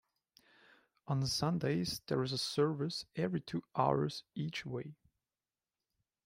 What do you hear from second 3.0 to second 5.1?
every two hours each way.